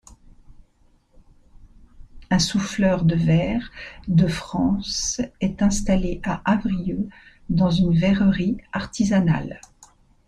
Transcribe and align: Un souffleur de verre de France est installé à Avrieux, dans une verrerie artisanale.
Un 2.31 2.39
souffleur 2.39 3.05
de 3.05 3.13
verre 3.13 3.71
de 4.07 4.25
France 4.25 5.21
est 5.41 5.61
installé 5.61 6.19
à 6.23 6.41
Avrieux, 6.43 7.07
dans 7.51 7.69
une 7.69 7.93
verrerie 7.95 8.57
artisanale. 8.73 9.59